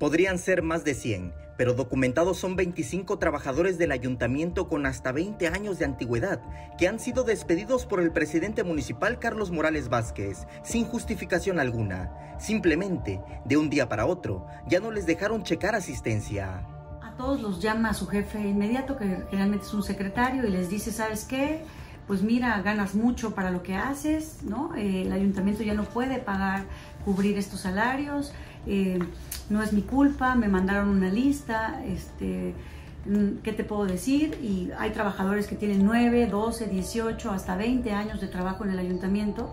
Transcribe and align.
Podrían 0.00 0.38
ser 0.38 0.62
más 0.62 0.82
de 0.82 0.94
100, 0.94 1.34
pero 1.58 1.74
documentados 1.74 2.38
son 2.38 2.56
25 2.56 3.18
trabajadores 3.18 3.76
del 3.76 3.92
ayuntamiento 3.92 4.66
con 4.66 4.86
hasta 4.86 5.12
20 5.12 5.46
años 5.48 5.78
de 5.78 5.84
antigüedad 5.84 6.40
que 6.78 6.88
han 6.88 6.98
sido 6.98 7.22
despedidos 7.22 7.84
por 7.84 8.00
el 8.00 8.10
presidente 8.10 8.64
municipal 8.64 9.18
Carlos 9.18 9.50
Morales 9.50 9.90
Vázquez 9.90 10.46
sin 10.62 10.86
justificación 10.86 11.60
alguna. 11.60 12.36
Simplemente, 12.38 13.20
de 13.44 13.58
un 13.58 13.68
día 13.68 13.90
para 13.90 14.06
otro, 14.06 14.46
ya 14.66 14.80
no 14.80 14.90
les 14.90 15.04
dejaron 15.04 15.42
checar 15.42 15.74
asistencia. 15.74 16.66
A 17.02 17.14
todos 17.18 17.42
los 17.42 17.60
llama 17.60 17.92
su 17.92 18.06
jefe 18.06 18.40
inmediato, 18.40 18.96
que 18.96 19.04
generalmente 19.28 19.66
es 19.66 19.74
un 19.74 19.82
secretario, 19.82 20.46
y 20.46 20.50
les 20.50 20.70
dice, 20.70 20.92
¿sabes 20.92 21.26
qué? 21.26 21.60
Pues 22.10 22.24
mira, 22.24 22.60
ganas 22.62 22.96
mucho 22.96 23.36
para 23.36 23.52
lo 23.52 23.62
que 23.62 23.76
haces, 23.76 24.38
¿no? 24.42 24.74
Eh, 24.74 25.02
el 25.02 25.12
ayuntamiento 25.12 25.62
ya 25.62 25.74
no 25.74 25.84
puede 25.84 26.18
pagar, 26.18 26.64
cubrir 27.04 27.38
estos 27.38 27.60
salarios. 27.60 28.32
Eh, 28.66 28.98
no 29.48 29.62
es 29.62 29.72
mi 29.72 29.82
culpa, 29.82 30.34
me 30.34 30.48
mandaron 30.48 30.88
una 30.88 31.08
lista, 31.08 31.80
este, 31.86 32.52
mm, 33.06 33.42
¿qué 33.44 33.52
te 33.52 33.62
puedo 33.62 33.86
decir? 33.86 34.36
Y 34.42 34.72
hay 34.76 34.90
trabajadores 34.90 35.46
que 35.46 35.54
tienen 35.54 35.84
9, 35.84 36.26
12, 36.26 36.66
18, 36.66 37.30
hasta 37.30 37.56
20 37.56 37.92
años 37.92 38.20
de 38.20 38.26
trabajo 38.26 38.64
en 38.64 38.70
el 38.70 38.80
ayuntamiento 38.80 39.52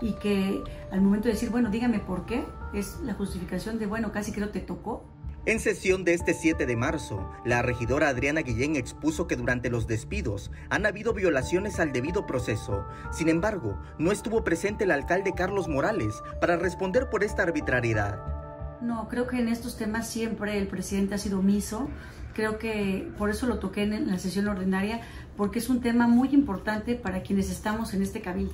y 0.00 0.12
que 0.12 0.62
al 0.92 1.00
momento 1.00 1.26
de 1.26 1.34
decir, 1.34 1.50
bueno, 1.50 1.70
dígame 1.70 1.98
por 1.98 2.24
qué, 2.24 2.44
es 2.72 3.00
la 3.02 3.14
justificación 3.14 3.80
de, 3.80 3.86
bueno, 3.86 4.12
casi 4.12 4.30
que 4.30 4.40
no 4.40 4.50
te 4.50 4.60
tocó. 4.60 5.02
En 5.46 5.60
sesión 5.60 6.02
de 6.02 6.12
este 6.12 6.34
7 6.34 6.66
de 6.66 6.74
marzo, 6.74 7.30
la 7.44 7.62
regidora 7.62 8.08
Adriana 8.08 8.40
Guillén 8.40 8.74
expuso 8.74 9.28
que 9.28 9.36
durante 9.36 9.70
los 9.70 9.86
despidos 9.86 10.50
han 10.70 10.86
habido 10.86 11.12
violaciones 11.12 11.78
al 11.78 11.92
debido 11.92 12.26
proceso. 12.26 12.84
Sin 13.12 13.28
embargo, 13.28 13.80
no 13.96 14.10
estuvo 14.10 14.42
presente 14.42 14.82
el 14.82 14.90
alcalde 14.90 15.34
Carlos 15.36 15.68
Morales 15.68 16.20
para 16.40 16.56
responder 16.56 17.08
por 17.10 17.22
esta 17.22 17.44
arbitrariedad. 17.44 18.18
No, 18.80 19.06
creo 19.08 19.28
que 19.28 19.38
en 19.38 19.46
estos 19.46 19.76
temas 19.76 20.08
siempre 20.08 20.58
el 20.58 20.66
presidente 20.66 21.14
ha 21.14 21.18
sido 21.18 21.38
omiso. 21.38 21.88
Creo 22.34 22.58
que 22.58 23.08
por 23.16 23.30
eso 23.30 23.46
lo 23.46 23.60
toqué 23.60 23.84
en 23.84 24.10
la 24.10 24.18
sesión 24.18 24.48
ordinaria, 24.48 25.02
porque 25.36 25.60
es 25.60 25.68
un 25.68 25.80
tema 25.80 26.08
muy 26.08 26.30
importante 26.30 26.96
para 26.96 27.22
quienes 27.22 27.52
estamos 27.52 27.94
en 27.94 28.02
este 28.02 28.20
cabildo. 28.20 28.52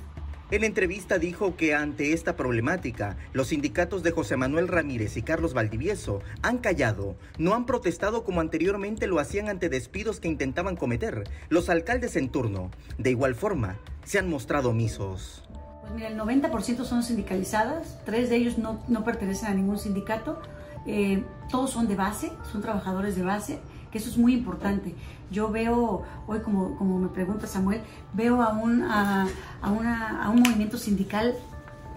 En 0.51 0.61
la 0.61 0.67
entrevista 0.67 1.17
dijo 1.17 1.55
que 1.55 1.73
ante 1.73 2.13
esta 2.13 2.35
problemática, 2.35 3.17
los 3.31 3.47
sindicatos 3.47 4.03
de 4.03 4.11
José 4.11 4.37
Manuel 4.37 4.67
Ramírez 4.67 5.17
y 5.17 5.23
Carlos 5.23 5.53
Valdivieso 5.53 6.21
han 6.41 6.57
callado, 6.59 7.15
no 7.37 7.55
han 7.55 7.65
protestado 7.65 8.23
como 8.23 8.41
anteriormente 8.41 9.07
lo 9.07 9.19
hacían 9.19 9.49
ante 9.49 9.69
despidos 9.69 10.19
que 10.19 10.27
intentaban 10.27 10.75
cometer 10.75 11.23
los 11.49 11.69
alcaldes 11.69 12.15
en 12.17 12.29
turno. 12.29 12.69
De 12.97 13.09
igual 13.09 13.35
forma, 13.35 13.77
se 14.03 14.19
han 14.19 14.29
mostrado 14.29 14.69
omisos. 14.69 15.43
Pues 15.81 15.93
mira, 15.93 16.09
el 16.09 16.19
90% 16.19 16.83
son 16.83 17.03
sindicalizadas, 17.03 17.99
tres 18.05 18.29
de 18.29 18.35
ellos 18.35 18.57
no, 18.57 18.83
no 18.87 19.03
pertenecen 19.03 19.49
a 19.49 19.53
ningún 19.53 19.79
sindicato, 19.79 20.41
eh, 20.85 21.23
todos 21.49 21.71
son 21.71 21.87
de 21.87 21.95
base, 21.95 22.31
son 22.51 22.61
trabajadores 22.61 23.15
de 23.15 23.23
base, 23.23 23.59
que 23.93 23.99
eso 23.99 24.09
es 24.09 24.17
muy 24.17 24.33
importante. 24.33 24.95
Yo 25.29 25.51
veo, 25.51 26.01
hoy 26.25 26.39
como, 26.39 26.75
como 26.77 26.97
me 26.97 27.09
pregunta 27.09 27.45
Samuel, 27.45 27.79
veo 28.11 28.41
a 28.41 28.49
un, 28.49 28.81
a, 28.81 29.27
una, 29.61 30.23
a 30.23 30.31
un 30.31 30.39
movimiento 30.39 30.79
sindical 30.79 31.35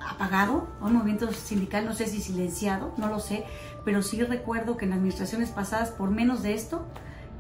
apagado, 0.07 0.69
a 0.83 0.87
un 0.87 0.93
movimiento 0.93 1.33
sindical, 1.33 1.87
no 1.87 1.95
sé 1.95 2.07
si 2.07 2.21
silenciado, 2.21 2.93
no 2.99 3.09
lo 3.09 3.19
sé, 3.19 3.45
pero 3.87 4.03
sí 4.03 4.23
recuerdo 4.23 4.77
que 4.77 4.85
en 4.85 4.93
administraciones 4.93 5.49
pasadas, 5.49 5.89
por 5.89 6.11
menos 6.11 6.43
de 6.43 6.53
esto, 6.53 6.85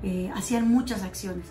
eh, 0.02 0.32
hacían 0.34 0.66
muchas 0.66 1.02
acciones. 1.02 1.44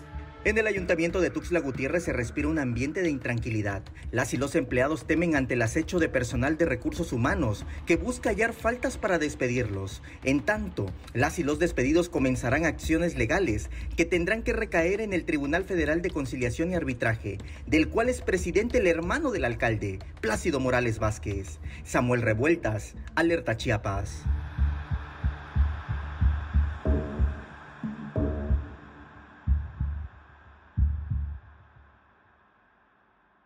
En 0.46 0.56
el 0.58 0.68
ayuntamiento 0.68 1.20
de 1.20 1.30
Tuxtla 1.30 1.58
Gutiérrez 1.58 2.04
se 2.04 2.12
respira 2.12 2.46
un 2.46 2.60
ambiente 2.60 3.02
de 3.02 3.10
intranquilidad. 3.10 3.82
Las 4.12 4.32
y 4.32 4.36
los 4.36 4.54
empleados 4.54 5.04
temen 5.04 5.34
ante 5.34 5.54
el 5.54 5.62
acecho 5.62 5.98
de 5.98 6.08
personal 6.08 6.56
de 6.56 6.66
recursos 6.66 7.12
humanos 7.12 7.66
que 7.84 7.96
busca 7.96 8.30
hallar 8.30 8.52
faltas 8.52 8.96
para 8.96 9.18
despedirlos. 9.18 10.02
En 10.22 10.38
tanto, 10.38 10.86
las 11.14 11.40
y 11.40 11.42
los 11.42 11.58
despedidos 11.58 12.08
comenzarán 12.08 12.64
acciones 12.64 13.16
legales 13.16 13.70
que 13.96 14.04
tendrán 14.04 14.44
que 14.44 14.52
recaer 14.52 15.00
en 15.00 15.14
el 15.14 15.24
Tribunal 15.24 15.64
Federal 15.64 16.00
de 16.00 16.12
Conciliación 16.12 16.70
y 16.70 16.76
Arbitraje, 16.76 17.38
del 17.66 17.88
cual 17.88 18.08
es 18.08 18.20
presidente 18.20 18.78
el 18.78 18.86
hermano 18.86 19.32
del 19.32 19.46
alcalde, 19.46 19.98
Plácido 20.20 20.60
Morales 20.60 21.00
Vázquez. 21.00 21.58
Samuel 21.82 22.22
Revueltas, 22.22 22.94
Alerta 23.16 23.56
Chiapas. 23.56 24.22